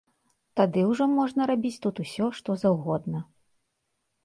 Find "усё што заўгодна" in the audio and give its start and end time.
2.05-3.19